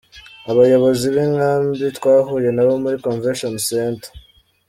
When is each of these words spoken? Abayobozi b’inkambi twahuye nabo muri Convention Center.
Abayobozi 0.51 1.05
b’inkambi 1.13 1.85
twahuye 1.97 2.49
nabo 2.51 2.73
muri 2.83 2.97
Convention 3.05 3.53
Center. 3.69 4.11